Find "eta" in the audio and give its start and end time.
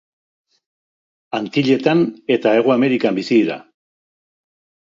2.37-2.57